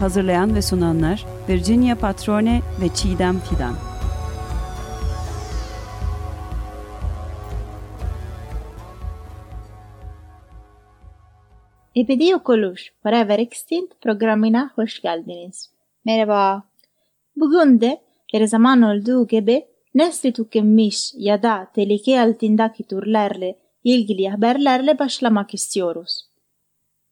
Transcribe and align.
Hazırlayan 0.00 0.54
ve 0.54 0.62
sunanlar 0.62 1.26
Virginia 1.48 1.96
Patrone 1.96 2.62
ve 2.80 2.88
Çiğdem 2.94 3.40
Fidan. 3.40 3.74
Ebedi 11.96 12.24
Yok 12.24 12.50
Oluş 12.50 12.92
Forever 13.02 13.38
Extinct 13.38 13.92
programına 14.00 14.70
hoş 14.74 15.02
geldiniz. 15.02 15.70
Merhaba. 16.04 16.62
Bugün 17.36 17.80
de 17.80 18.00
her 18.32 18.46
zaman 18.46 18.82
olduğu 18.82 19.26
gibi 19.26 19.66
nesli 19.94 20.32
tükenmiş 20.32 21.12
ya 21.16 21.42
da 21.42 21.68
tehlike 21.74 22.20
altındaki 22.20 22.82
türlerle 22.82 23.58
ilgili 23.84 24.28
haberlerle 24.28 24.98
başlamak 24.98 25.54
istiyoruz. 25.54 26.27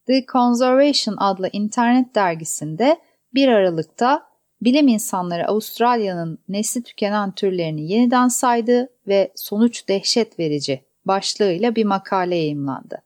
The 0.06 0.26
Conservation 0.32 1.16
adlı 1.18 1.50
internet 1.52 2.14
dergisinde 2.14 3.00
1 3.34 3.48
Aralık'ta 3.48 4.26
bilim 4.60 4.88
insanları 4.88 5.48
Avustralya'nın 5.48 6.38
nesli 6.48 6.82
tükenen 6.82 7.32
türlerini 7.32 7.92
yeniden 7.92 8.28
saydı 8.28 8.88
ve 9.06 9.32
sonuç 9.34 9.88
dehşet 9.88 10.38
verici 10.38 10.84
başlığıyla 11.04 11.76
bir 11.76 11.84
makale 11.84 12.36
yayımlandı. 12.36 13.02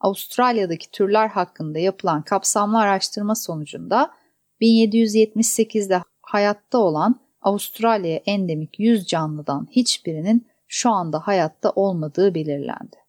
Avustralya'daki 0.00 0.90
türler 0.90 1.28
hakkında 1.28 1.78
yapılan 1.78 2.22
kapsamlı 2.22 2.78
araştırma 2.78 3.34
sonucunda 3.34 4.10
1778'de 4.60 6.02
hayatta 6.22 6.78
olan 6.78 7.20
Avustralya'ya 7.42 8.20
endemik 8.26 8.80
100 8.80 9.06
canlıdan 9.06 9.68
hiçbirinin 9.70 10.46
şu 10.68 10.90
anda 10.90 11.18
hayatta 11.18 11.70
olmadığı 11.70 12.34
belirlendi. 12.34 13.07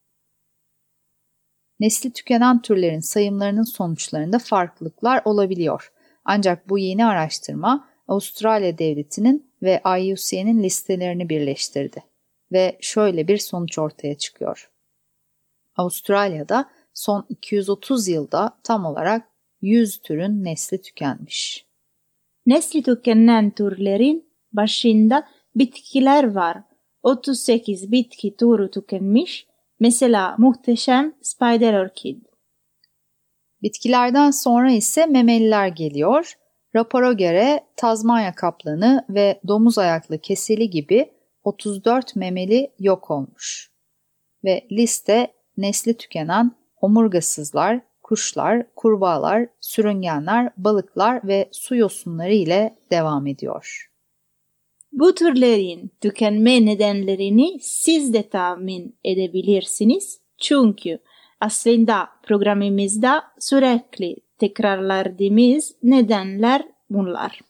Nesli 1.79 2.13
tükenen 2.13 2.61
türlerin 2.61 2.99
sayımlarının 2.99 3.63
sonuçlarında 3.63 4.39
farklılıklar 4.39 5.21
olabiliyor. 5.25 5.91
Ancak 6.25 6.69
bu 6.69 6.77
yeni 6.77 7.05
araştırma 7.05 7.89
Avustralya 8.07 8.77
Devleti'nin 8.77 9.51
ve 9.61 9.81
IUCN'in 9.99 10.63
listelerini 10.63 11.29
birleştirdi 11.29 12.03
ve 12.51 12.77
şöyle 12.81 13.27
bir 13.27 13.37
sonuç 13.37 13.79
ortaya 13.79 14.17
çıkıyor. 14.17 14.71
Avustralya'da 15.75 16.69
son 16.93 17.25
230 17.29 18.07
yılda 18.07 18.59
tam 18.63 18.85
olarak 18.85 19.27
100 19.61 20.01
türün 20.01 20.43
nesli 20.43 20.81
tükenmiş. 20.81 21.65
Nesli 22.45 22.83
tükenen 22.83 23.51
türlerin 23.51 24.33
başında 24.53 25.27
bitkiler 25.55 26.35
var. 26.35 26.63
38 27.03 27.91
bitki 27.91 28.35
türü 28.37 28.71
tükenmiş, 28.71 29.47
mesela 29.79 30.35
muhteşem 30.37 31.13
spider 31.21 31.73
orchid. 31.73 32.25
Bitkilerden 33.61 34.31
sonra 34.31 34.71
ise 34.71 35.05
memeliler 35.05 35.67
geliyor. 35.67 36.33
Rapora 36.75 37.13
göre 37.13 37.59
Tazmanya 37.75 38.35
kaplanı 38.35 39.05
ve 39.09 39.39
domuz 39.47 39.77
ayaklı 39.77 40.17
keseli 40.17 40.69
gibi 40.69 41.11
34 41.43 42.15
memeli 42.15 42.71
yok 42.79 43.11
olmuş. 43.11 43.71
Ve 44.43 44.67
liste 44.71 45.33
nesli 45.57 45.97
tükenen 45.97 46.51
omurgasızlar, 46.81 47.81
kuşlar, 48.03 48.75
kurbağalar, 48.75 49.47
sürüngenler, 49.61 50.51
balıklar 50.57 51.27
ve 51.27 51.49
su 51.51 51.75
yosunları 51.75 52.33
ile 52.33 52.77
devam 52.91 53.27
ediyor. 53.27 53.88
Bu 54.91 55.15
türlerin 55.15 55.91
tükenme 56.01 56.65
nedenlerini 56.65 57.59
siz 57.61 58.13
de 58.13 58.29
tahmin 58.29 58.97
edebilirsiniz. 59.03 60.19
Çünkü 60.37 60.99
aslında 61.39 62.09
programımızda 62.23 63.23
sürekli 63.39 64.15
tekrarladığımız 64.37 65.75
nedenler 65.83 66.65
bunlar. 66.89 67.41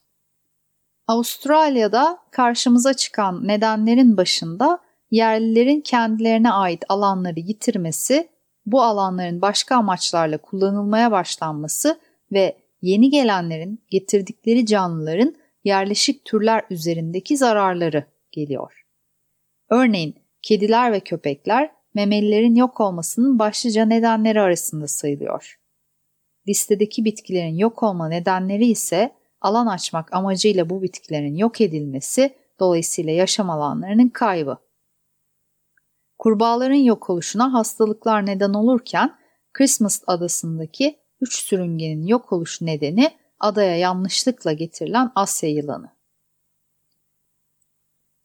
Avustralya'da 1.07 2.17
karşımıza 2.31 2.93
çıkan 2.93 3.47
nedenlerin 3.47 4.17
başında 4.17 4.79
yerlilerin 5.11 5.81
kendilerine 5.81 6.51
ait 6.51 6.83
alanları 6.89 7.39
yitirmesi, 7.39 8.29
bu 8.65 8.81
alanların 8.83 9.41
başka 9.41 9.75
amaçlarla 9.75 10.37
kullanılmaya 10.37 11.11
başlanması 11.11 11.99
ve 12.31 12.57
yeni 12.81 13.09
gelenlerin 13.09 13.81
getirdikleri 13.89 14.65
canlıların 14.65 15.35
yerleşik 15.63 16.25
türler 16.25 16.63
üzerindeki 16.69 17.37
zararları 17.37 18.05
geliyor. 18.31 18.85
Örneğin 19.69 20.15
kediler 20.41 20.91
ve 20.91 20.99
köpekler 20.99 21.71
memelilerin 21.93 22.55
yok 22.55 22.79
olmasının 22.79 23.39
başlıca 23.39 23.85
nedenleri 23.85 24.41
arasında 24.41 24.87
sayılıyor. 24.87 25.59
Listedeki 26.47 27.05
bitkilerin 27.05 27.55
yok 27.55 27.83
olma 27.83 28.07
nedenleri 28.07 28.65
ise 28.65 29.15
alan 29.41 29.67
açmak 29.67 30.13
amacıyla 30.13 30.69
bu 30.69 30.81
bitkilerin 30.81 31.35
yok 31.35 31.61
edilmesi, 31.61 32.35
dolayısıyla 32.59 33.13
yaşam 33.13 33.49
alanlarının 33.49 34.09
kaybı. 34.09 34.57
Kurbağaların 36.17 36.73
yok 36.73 37.09
oluşuna 37.09 37.53
hastalıklar 37.53 38.25
neden 38.25 38.53
olurken 38.53 39.15
Christmas 39.53 40.01
adasındaki 40.07 40.99
üç 41.21 41.35
sürüngenin 41.35 42.07
yok 42.07 42.33
oluş 42.33 42.61
nedeni 42.61 43.11
adaya 43.39 43.77
yanlışlıkla 43.77 44.53
getirilen 44.53 45.11
Asya 45.15 45.49
yılanı. 45.49 45.89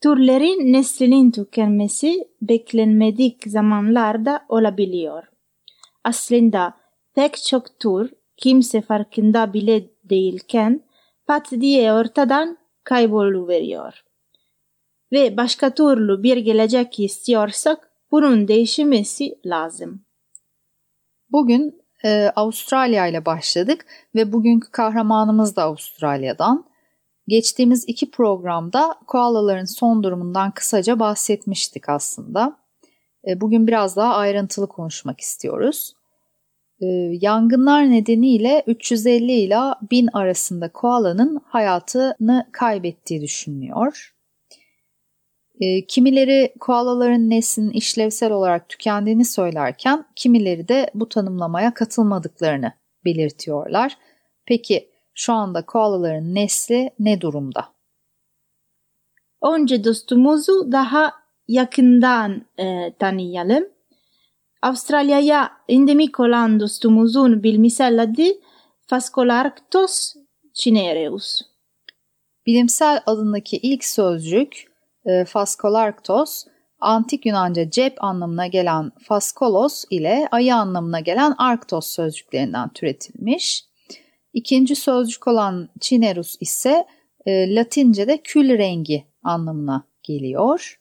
Türlerin 0.00 0.72
neslinin 0.72 1.30
tükenmesi 1.30 2.28
beklenmedik 2.42 3.42
zamanlarda 3.47 4.44
olabiliyor. 4.48 5.25
Aslında 6.04 6.75
pek 7.14 7.36
çok 7.36 7.80
tür 7.80 8.12
kimse 8.36 8.80
farkında 8.80 9.52
bile 9.52 9.91
değilken 10.04 10.80
pat 11.26 11.50
diye 11.50 11.92
ortadan 11.92 12.58
kayboluveriyor. 12.84 14.04
Ve 15.12 15.36
başka 15.36 15.75
türlü 15.75 16.22
bir 16.22 16.36
gelecek 16.36 17.00
istiyorsak 17.00 17.91
bunun 18.10 18.48
değişmesi 18.48 19.38
lazım. 19.46 20.04
Bugün 21.31 21.84
e, 22.04 22.32
Avustralya 22.37 23.06
ile 23.06 23.25
başladık 23.25 23.87
ve 24.15 24.32
bugünkü 24.32 24.70
kahramanımız 24.70 25.56
da 25.56 25.62
Avustralya'dan. 25.62 26.65
Geçtiğimiz 27.28 27.84
iki 27.88 28.10
programda 28.10 28.94
koalaların 29.06 29.65
son 29.65 30.03
durumundan 30.03 30.50
kısaca 30.50 31.00
bahsetmiştik 31.00 31.88
aslında. 31.88 32.56
E, 33.28 33.41
bugün 33.41 33.66
biraz 33.66 33.97
daha 33.97 34.14
ayrıntılı 34.14 34.69
konuşmak 34.69 35.20
istiyoruz. 35.20 35.93
E, 36.81 36.87
yangınlar 37.20 37.91
nedeniyle 37.91 38.62
350 38.66 39.32
ila 39.32 39.75
1000 39.91 40.09
arasında 40.12 40.69
koalanın 40.69 41.41
hayatını 41.44 42.48
kaybettiği 42.53 43.20
düşünülüyor. 43.20 44.13
E, 45.60 45.87
kimileri 45.87 46.54
koalaların 46.60 47.31
neslinin 47.31 47.70
işlevsel 47.70 48.32
olarak 48.32 48.69
tükendiğini 48.69 49.25
söylerken 49.25 50.04
kimileri 50.16 50.69
de 50.69 50.91
bu 50.94 51.09
tanımlamaya 51.09 51.75
katılmadıklarını 51.75 52.72
belirtiyorlar. 53.04 53.97
Peki 54.46 54.90
şu 55.14 55.32
anda 55.32 55.67
koalaların 55.67 56.34
nesli 56.34 56.90
ne 56.99 57.20
durumda? 57.20 57.69
Önce 59.43 59.84
dostumuzu 59.84 60.73
daha 60.73 61.12
yakından 61.49 62.46
e, 62.58 62.94
tanıyalım. 62.99 63.69
Avustralya'ya 64.62 65.52
endemik 65.69 66.20
olan 66.20 66.61
dostumuzun 66.61 67.43
bilimsel 67.43 68.02
adı 68.02 68.23
Phascolarctos 68.88 70.14
cinereus. 70.55 71.40
Bilimsel 72.46 73.02
adındaki 73.06 73.56
ilk 73.56 73.84
sözcük 73.84 74.74
e, 75.06 75.25
Faskolarktos, 75.25 76.45
antik 76.81 77.27
Yunanca 77.27 77.71
cep 77.71 78.05
anlamına 78.05 78.47
gelen 78.47 78.93
faskolos 79.03 79.85
ile 79.91 80.29
ayı 80.31 80.55
anlamına 80.55 81.01
gelen 81.01 81.35
arktos 81.39 81.87
sözcüklerinden 81.87 82.69
türetilmiş. 82.69 83.65
İkinci 84.33 84.77
sözcük 84.77 85.29
olan 85.29 85.69
cinerus 85.81 86.37
ise 86.41 86.87
e, 87.27 87.55
Latince'de 87.55 88.21
kül 88.25 88.59
rengi 88.59 89.05
anlamına 89.23 89.87
geliyor. 90.03 90.81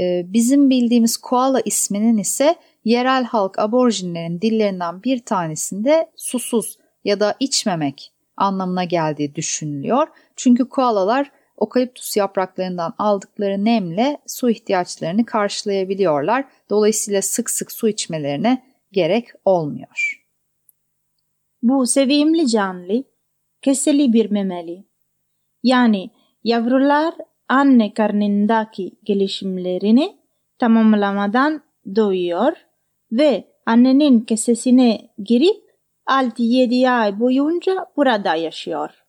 E, 0.00 0.22
bizim 0.32 0.70
bildiğimiz 0.70 1.16
koala 1.16 1.60
isminin 1.60 2.18
ise 2.18 2.56
yerel 2.84 3.24
halk 3.24 3.58
aborjinlerin 3.58 4.40
dillerinden 4.40 5.02
bir 5.02 5.24
tanesinde 5.24 6.10
susuz 6.16 6.78
ya 7.04 7.20
da 7.20 7.34
içmemek 7.40 8.12
anlamına 8.36 8.84
geldiği 8.84 9.34
düşünülüyor. 9.34 10.08
Çünkü 10.36 10.68
koalalar 10.68 11.30
okaliptus 11.56 12.16
yapraklarından 12.16 12.94
aldıkları 12.98 13.64
nemle 13.64 14.18
su 14.26 14.50
ihtiyaçlarını 14.50 15.26
karşılayabiliyorlar. 15.26 16.44
Dolayısıyla 16.70 17.22
sık 17.22 17.50
sık 17.50 17.72
su 17.72 17.88
içmelerine 17.88 18.62
gerek 18.92 19.28
olmuyor. 19.44 20.22
Bu 21.62 21.86
sevimli 21.86 22.48
canlı 22.48 23.04
keseli 23.62 24.12
bir 24.12 24.30
memeli. 24.30 24.84
Yani 25.62 26.10
yavrular 26.44 27.14
anne 27.48 27.94
karnındaki 27.94 28.92
gelişimlerini 29.04 30.16
tamamlamadan 30.58 31.62
doğuyor 31.96 32.52
ve 33.12 33.44
annenin 33.66 34.20
kesesine 34.20 35.10
girip 35.18 35.72
6-7 36.06 36.90
ay 36.90 37.20
boyunca 37.20 37.86
burada 37.96 38.34
yaşıyor. 38.34 39.01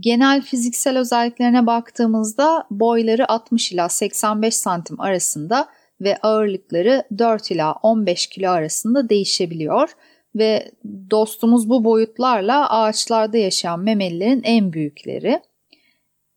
Genel 0.00 0.42
fiziksel 0.42 0.98
özelliklerine 0.98 1.66
baktığımızda 1.66 2.66
boyları 2.70 3.28
60 3.28 3.72
ila 3.72 3.88
85 3.88 4.56
santim 4.56 5.00
arasında 5.00 5.68
ve 6.00 6.16
ağırlıkları 6.16 7.04
4 7.18 7.50
ila 7.50 7.72
15 7.72 8.26
kilo 8.26 8.50
arasında 8.50 9.08
değişebiliyor 9.08 9.90
ve 10.34 10.70
dostumuz 11.10 11.68
bu 11.68 11.84
boyutlarla 11.84 12.70
ağaçlarda 12.70 13.36
yaşayan 13.36 13.80
memelilerin 13.80 14.42
en 14.44 14.72
büyükleri. 14.72 15.40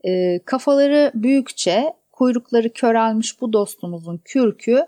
E, 0.03 0.39
kafaları 0.45 1.11
büyükçe, 1.15 1.93
kuyrukları 2.11 2.73
körelmiş 2.73 3.41
bu 3.41 3.53
dostumuzun 3.53 4.21
kürkü 4.25 4.85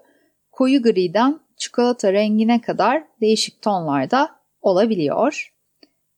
koyu 0.51 0.81
griden 0.81 1.39
çikolata 1.57 2.13
rengine 2.13 2.61
kadar 2.61 3.03
değişik 3.21 3.61
tonlarda 3.61 4.29
olabiliyor. 4.61 5.52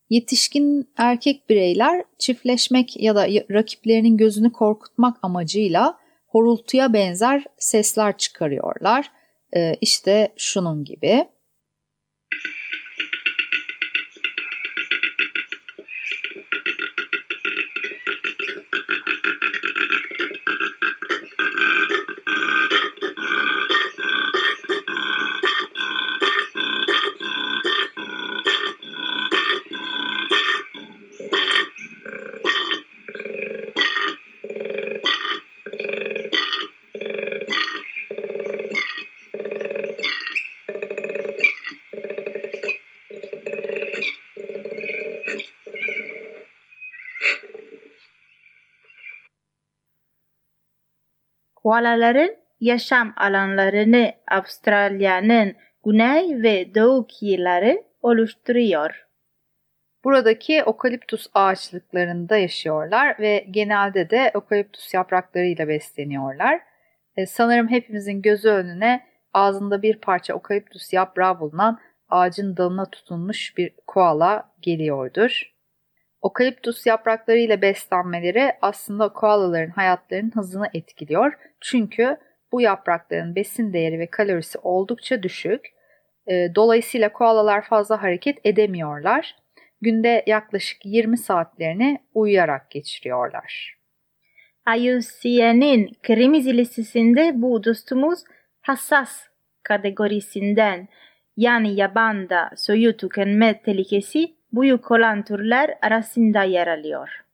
Yetişkin 0.10 0.90
erkek 0.98 1.50
bireyler 1.50 2.04
çiftleşmek 2.18 3.02
ya 3.02 3.16
da 3.16 3.28
rakiplerinin 3.28 4.18
gözünü 4.18 4.52
korkutmak 4.52 5.18
amacıyla 5.22 5.98
horultuya 6.28 6.94
benzer 6.94 7.44
sesler 7.57 8.18
çıkarıyorlar. 8.18 9.12
Ee, 9.56 9.75
işte 9.81 10.34
şunun 10.38 10.84
gibi. 10.84 11.25
Koalaların 51.65 52.35
yaşam 52.59 53.13
alanlarını 53.17 54.13
Avustralya'nın 54.31 55.56
güney 55.85 56.44
ve 56.44 56.75
doğu 56.75 57.07
kıyıları 57.07 57.83
oluşturuyor. 58.01 59.07
Buradaki 60.03 60.63
okaliptus 60.63 61.27
ağaçlıklarında 61.33 62.38
yaşıyorlar 62.38 63.19
ve 63.19 63.47
genelde 63.51 64.09
de 64.09 64.31
okaliptus 64.33 64.94
yapraklarıyla 64.94 65.67
besleniyorlar. 65.67 66.62
E, 67.17 67.25
sanırım 67.25 67.68
hepimizin 67.68 68.21
gözü 68.21 68.50
önüne 68.50 69.06
ağzında 69.33 69.81
bir 69.81 69.97
parça 69.97 70.33
okaliptus 70.33 70.94
yaprağı 70.94 71.39
bulunan 71.39 71.79
ağacın 72.09 72.57
dalına 72.57 72.89
tutunmuş 72.89 73.57
bir 73.57 73.73
koala 73.88 74.51
geliyordur. 74.61 75.55
Okaliptus 76.25 76.86
yapraklarıyla 76.86 77.62
beslenmeleri 77.62 78.51
aslında 78.62 79.10
koalaların 79.10 79.72
hayatlarının 79.72 80.31
hızını 80.36 80.68
etkiliyor. 80.74 81.33
Çünkü 81.62 82.18
bu 82.51 82.62
yaprakların 82.62 83.36
besin 83.36 83.74
değeri 83.74 84.00
ve 84.00 84.10
kalorisi 84.10 84.60
oldukça 84.60 85.24
düşük. 85.24 85.66
E, 86.27 86.56
dolayısıyla 86.56 87.13
koalalar 87.13 87.62
fazla 87.62 88.04
hareket 88.04 88.38
edemiyorlar. 88.44 89.36
Günde 89.81 90.24
yaklaşık 90.27 90.86
20 90.86 91.18
saatlerini 91.18 92.00
uyuyarak 92.13 92.71
geçiriyorlar. 92.71 93.78
IUCN'in 94.78 95.92
kırmızı 96.04 96.50
listesinde 96.50 97.31
bu 97.36 97.63
dostumuz 97.63 98.19
hassas 98.62 99.28
kategorisinden 99.63 100.88
yani 101.38 101.75
yabanda 101.75 102.50
soyu 102.56 102.98
tükenme 102.98 103.62
tehlikesi 103.62 104.34
büyük 104.56 104.92
olan 104.92 105.24
türler 105.24 105.78
arasında 105.81 106.44
yer 106.44 106.68
alıyor. 106.68 107.25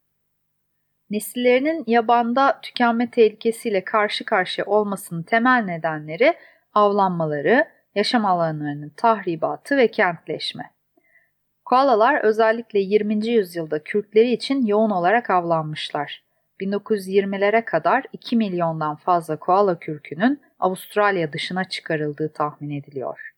Nesillerinin 1.10 1.84
yabanda 1.86 2.60
tükenme 2.62 3.10
tehlikesiyle 3.10 3.84
karşı 3.84 4.24
karşıya 4.24 4.66
olmasının 4.66 5.22
temel 5.22 5.64
nedenleri 5.64 6.34
avlanmaları, 6.74 7.68
yaşam 7.94 8.26
alanlarının 8.26 8.92
tahribatı 8.96 9.76
ve 9.76 9.88
kentleşme. 9.88 10.70
Koalalar 11.64 12.24
özellikle 12.24 12.78
20. 12.78 13.26
yüzyılda 13.26 13.82
kürkleri 13.82 14.32
için 14.32 14.66
yoğun 14.66 14.90
olarak 14.90 15.30
avlanmışlar. 15.30 16.22
1920'lere 16.60 17.64
kadar 17.64 18.04
2 18.12 18.36
milyondan 18.36 18.96
fazla 18.96 19.36
koala 19.36 19.78
kürkünün 19.78 20.40
Avustralya 20.58 21.32
dışına 21.32 21.64
çıkarıldığı 21.64 22.32
tahmin 22.32 22.70
ediliyor. 22.70 23.31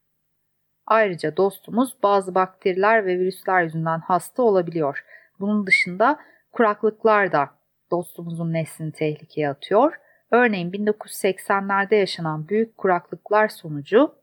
Ayrıca 0.86 1.36
dostumuz 1.36 1.94
bazı 2.02 2.34
bakteriler 2.34 3.06
ve 3.06 3.18
virüsler 3.18 3.62
yüzünden 3.62 3.98
hasta 3.98 4.42
olabiliyor. 4.42 5.04
Bunun 5.40 5.66
dışında 5.66 6.18
kuraklıklar 6.52 7.32
da 7.32 7.50
dostumuzun 7.90 8.52
neslini 8.52 8.92
tehlikeye 8.92 9.48
atıyor. 9.48 9.94
Örneğin 10.30 10.72
1980'lerde 10.72 11.94
yaşanan 11.94 12.48
büyük 12.48 12.78
kuraklıklar 12.78 13.48
sonucu 13.48 14.14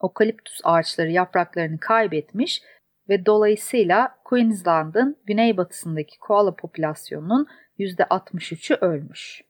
okaliptus 0.00 0.60
ağaçları 0.64 1.10
yapraklarını 1.10 1.80
kaybetmiş 1.80 2.62
ve 3.08 3.26
dolayısıyla 3.26 4.18
Queensland'ın 4.24 5.16
güneybatısındaki 5.24 6.18
koala 6.18 6.56
popülasyonunun 6.56 7.46
%63'ü 7.78 8.74
ölmüş. 8.74 9.42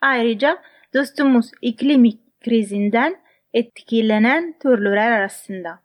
Ayrıca 0.00 0.62
dostumuz 0.94 1.50
iklim 1.62 2.04
krizinden 2.40 3.23
etkilenen 3.54 4.54
türler 4.62 5.10
arasında. 5.10 5.78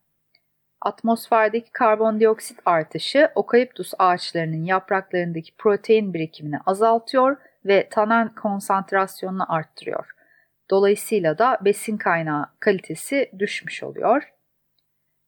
Atmosferdeki 0.81 1.71
karbondioksit 1.71 2.59
artışı 2.65 3.31
okaliptus 3.35 3.93
ağaçlarının 3.99 4.63
yapraklarındaki 4.63 5.51
protein 5.57 6.13
birikimini 6.13 6.59
azaltıyor 6.65 7.37
ve 7.65 7.89
tanen 7.89 8.35
konsantrasyonunu 8.35 9.53
arttırıyor. 9.53 10.09
Dolayısıyla 10.69 11.37
da 11.37 11.57
besin 11.61 11.97
kaynağı 11.97 12.45
kalitesi 12.59 13.31
düşmüş 13.39 13.83
oluyor. 13.83 14.33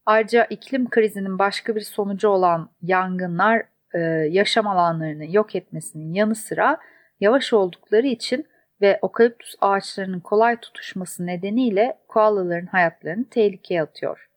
Ayrıca 0.06 0.46
iklim 0.46 0.90
krizinin 0.90 1.40
başka 1.40 1.76
bir 1.76 1.82
sonucu 1.82 2.28
olan 2.28 2.70
yangınlar 2.82 3.64
e, 3.94 4.00
yaşam 4.30 4.68
alanlarını 4.68 5.36
yok 5.36 5.56
etmesinin 5.56 6.14
yanı 6.14 6.36
sıra 6.36 6.78
yavaş 7.20 7.54
oldukları 7.54 8.08
için 8.08 8.48
ve 8.82 9.00
okaliptus 9.02 9.56
ağaçlarının 9.62 10.20
kolay 10.20 10.58
tutuşması 10.58 11.26
nedeniyle 11.26 11.98
koalaların 12.08 12.66
hayatlarını 12.66 13.30
tehlikeye 13.30 13.82
atıyor. 13.82 14.30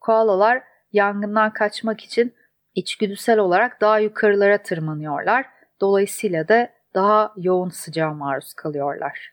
Koalalar 0.00 0.62
yangından 0.92 1.52
kaçmak 1.52 2.00
için 2.00 2.34
içgüdüsel 2.74 3.38
olarak 3.38 3.80
daha 3.80 3.98
yukarılara 3.98 4.58
tırmanıyorlar. 4.58 5.46
Dolayısıyla 5.80 6.48
da 6.48 6.70
daha 6.94 7.32
yoğun 7.36 7.68
sıcağa 7.68 8.12
maruz 8.12 8.54
kalıyorlar. 8.54 9.32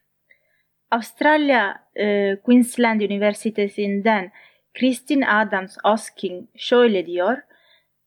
Avustralya 0.92 1.84
e, 1.96 2.36
Queensland 2.44 3.02
Üniversitesi'nden 3.02 4.32
Christine 4.74 5.30
Adams 5.30 5.78
Osking 5.84 6.48
şöyle 6.56 7.06
diyor. 7.06 7.38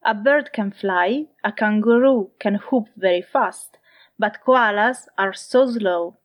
A 0.03 0.25
bird 0.25 0.47
can 0.57 0.71
fly, 0.71 1.27
a 1.43 1.55
kangaroo 1.55 2.31
can 2.45 2.55
hoop 2.55 2.89
very 2.97 3.23
fast, 3.23 3.75
but 4.19 4.39
koalas 4.47 5.09
are 5.17 5.33
so 5.35 5.67
slow 5.67 6.19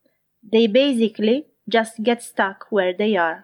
They 0.51 0.73
basically 0.73 1.47
just 1.69 2.03
get 2.03 2.23
stuck 2.23 2.67
where 2.69 2.97
they 2.97 3.19
are. 3.19 3.43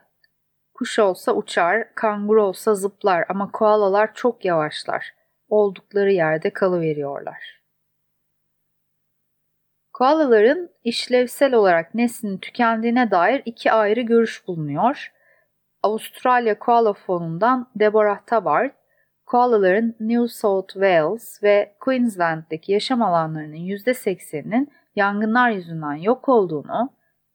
Kuş 0.74 1.00
olsa 1.00 1.34
uçar, 1.34 1.96
kanguru 1.96 2.44
olsa 2.44 2.75
zıplar 2.75 3.25
ama 3.29 3.51
koalalar 3.51 4.13
çok 4.13 4.46
yavaşlar. 4.46 5.13
Oldukları 5.50 6.12
yerde 6.12 6.53
kalıveriyorlar. 6.53 7.60
Koalaların 9.94 10.70
işlevsel 10.84 11.53
olarak 11.53 11.96
neslinin 11.96 12.38
tükendiğine 12.38 13.12
dair 13.12 13.41
iki 13.46 13.72
ayrı 13.72 14.01
görüş 14.01 14.48
bulunuyor. 14.48 15.12
Avustralya 15.84 16.60
Koala 16.60 16.94
Fonu'ndan 16.94 17.72
Deborah 17.75 18.20
Tabard, 18.25 18.72
koalaların 19.25 19.96
New 20.00 20.27
South 20.27 20.74
Wales 20.74 21.44
ve 21.44 21.75
Queensland'deki 21.79 22.72
yaşam 22.72 23.01
alanlarının 23.01 23.56
%80'inin 23.56 24.72
yangınlar 24.96 25.50
yüzünden 25.50 25.96
yok 25.96 26.29
olduğunu, 26.29 26.93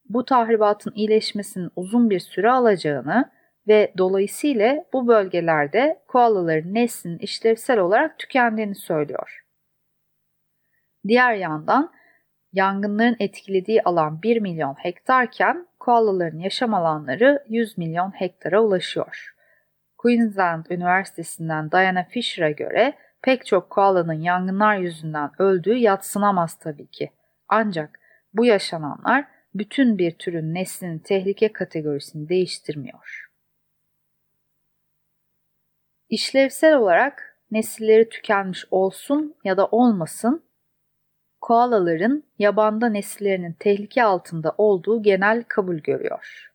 bu 0.08 0.25
tahribatın 0.25 0.92
iyileşmesinin 0.94 1.70
uzun 1.76 2.11
bir 2.11 2.20
süre 2.20 2.50
alacağını 2.50 3.30
ve 3.68 3.92
dolayısıyla 3.99 4.84
bu 4.92 5.08
bölgelerde 5.08 6.02
koalaların 6.08 6.75
neslinin 6.75 7.18
işlevsel 7.18 7.78
olarak 7.78 8.18
tükendiğini 8.18 8.75
söylüyor. 8.75 9.44
Diğer 11.08 11.34
yandan 11.34 11.92
yangınların 12.52 13.16
etkilediği 13.18 13.82
alan 13.82 14.23
1 14.23 14.40
milyon 14.40 14.75
hektarken 14.75 15.66
koalaların 15.78 16.38
yaşam 16.38 16.75
alanları 16.75 17.44
100 17.49 17.78
milyon 17.78 18.11
hektara 18.11 18.62
ulaşıyor. 18.62 19.34
Queensland 19.99 20.66
Üniversitesi'nden 20.70 21.70
Diana 21.70 22.04
Fisher'a 22.04 22.50
göre 22.50 22.94
pek 23.23 23.46
çok 23.46 23.70
koalanın 23.70 24.20
yangınlar 24.20 24.76
yüzünden 24.76 25.30
öldüğü 25.38 25.75
yatsınamaz 25.75 26.58
tabii 26.58 26.87
ki. 26.87 27.11
Ancak 27.56 28.00
bu 28.32 28.44
yaşananlar 28.44 29.26
bütün 29.54 29.99
bir 29.99 30.11
türün 30.11 30.54
neslinin 30.54 30.99
tehlike 30.99 31.52
kategorisini 31.52 32.28
değiştirmiyor. 32.28 33.30
İşlevsel 36.08 36.76
olarak 36.76 37.38
nesilleri 37.50 38.08
tükenmiş 38.08 38.64
olsun 38.70 39.37
ya 39.44 39.56
da 39.56 39.66
olmasın, 39.66 40.44
koalaların 41.40 42.25
yabanda 42.38 42.88
nesillerinin 42.88 43.52
tehlike 43.52 44.04
altında 44.04 44.54
olduğu 44.58 45.02
genel 45.02 45.44
kabul 45.49 45.76
görüyor. 45.76 46.52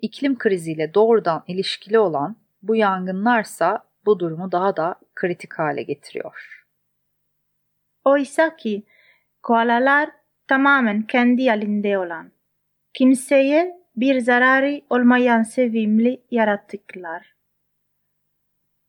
İklim 0.00 0.38
kriziyle 0.38 0.94
doğrudan 0.94 1.44
ilişkili 1.46 1.98
olan 1.98 2.36
bu 2.62 2.76
yangınlarsa 2.76 3.84
bu 4.06 4.18
durumu 4.18 4.52
daha 4.52 4.76
da 4.76 4.94
kritik 5.14 5.54
hale 5.54 5.82
getiriyor. 5.82 6.66
Oysa 8.04 8.56
ki 8.56 8.86
koalalar 9.44 10.10
tamamen 10.48 11.02
kendi 11.02 11.48
halinde 11.48 11.98
olan, 11.98 12.32
kimseye 12.94 13.76
bir 13.96 14.20
zararı 14.20 14.80
olmayan 14.90 15.42
sevimli 15.42 16.22
yaratıklar. 16.30 17.34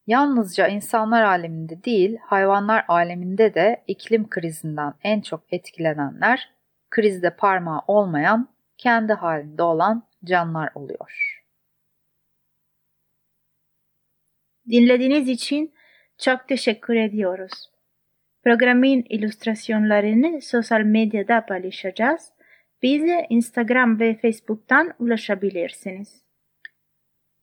Yalnızca 0.06 0.68
insanlar 0.68 1.22
aleminde 1.22 1.84
değil, 1.84 2.16
hayvanlar 2.22 2.84
aleminde 2.88 3.54
de 3.54 3.84
iklim 3.86 4.30
krizinden 4.30 4.94
en 5.02 5.20
çok 5.20 5.52
etkilenenler, 5.52 6.50
krizde 6.90 7.30
parmağı 7.30 7.80
olmayan, 7.86 8.48
kendi 8.78 9.12
halinde 9.12 9.62
olan 9.62 10.02
canlar 10.24 10.70
oluyor. 10.74 11.42
Dinlediğiniz 14.70 15.28
için 15.28 15.74
çok 16.18 16.48
teşekkür 16.48 16.94
ediyoruz. 16.96 17.75
Programın 18.46 19.04
illüstrasyonlarını 19.08 20.42
sosyal 20.42 20.80
medyada 20.80 21.46
paylaşacağız. 21.46 22.32
Bize 22.82 23.26
Instagram 23.30 24.00
ve 24.00 24.18
Facebook'tan 24.22 24.94
ulaşabilirsiniz. 24.98 26.22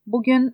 Bugün 0.05 0.53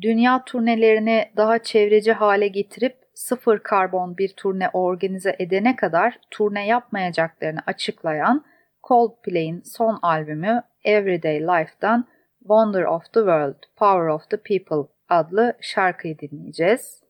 dünya 0.00 0.44
turnelerini 0.44 1.32
daha 1.36 1.58
çevreci 1.58 2.12
hale 2.12 2.48
getirip 2.48 2.96
sıfır 3.14 3.58
karbon 3.58 4.18
bir 4.18 4.28
turne 4.36 4.68
organize 4.72 5.36
edene 5.38 5.76
kadar 5.76 6.18
turne 6.30 6.66
yapmayacaklarını 6.66 7.60
açıklayan 7.66 8.44
Coldplay'in 8.88 9.62
son 9.64 9.98
albümü 10.02 10.62
Everyday 10.84 11.40
Life'dan 11.40 12.08
Wonder 12.38 12.82
of 12.82 13.04
the 13.04 13.20
World, 13.20 13.62
Power 13.76 14.06
of 14.06 14.30
the 14.30 14.36
People 14.36 14.92
adlı 15.08 15.56
şarkıyı 15.60 16.18
dinleyeceğiz. 16.18 17.01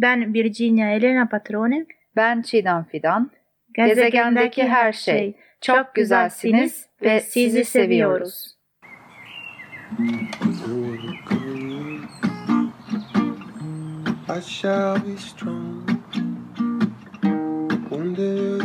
Ben 0.00 0.34
Virginia 0.34 0.90
Elena 0.90 1.28
Patrone. 1.28 1.86
Ben 2.16 2.42
Çiğdem 2.42 2.84
Fidan. 2.84 3.30
Gezegendeki 3.74 4.68
her 4.68 4.92
şey. 4.92 5.36
Çok 5.60 5.94
güzelsiniz 5.94 6.86
ve 7.02 7.20
sizi 7.20 7.64
seviyoruz. 7.64 8.56
I 14.28 14.42
shall 14.42 14.96
be 14.96 15.16
strong. 15.18 15.90
Wonder 17.88 18.59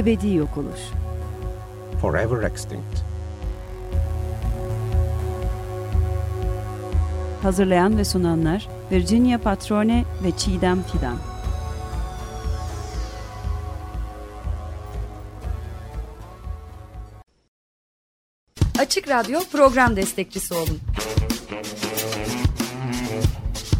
ebedi 0.00 0.34
yok 0.34 0.56
oluş. 0.56 0.80
Forever 2.00 2.42
extinct. 2.42 2.98
Hazırlayan 7.42 7.98
ve 7.98 8.04
sunanlar 8.04 8.68
Virginia 8.92 9.38
Patrone 9.38 10.04
ve 10.24 10.36
Çiğdem 10.36 10.82
Fidan. 10.82 11.16
Açık 18.78 19.08
Radyo 19.08 19.40
program 19.52 19.96
destekçisi 19.96 20.54
olun. 20.54 20.80